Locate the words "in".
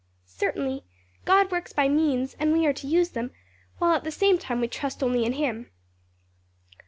5.25-5.33